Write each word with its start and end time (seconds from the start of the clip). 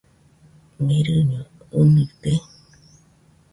Mirɨño 0.85 1.41
ɨnɨite? 1.79 2.31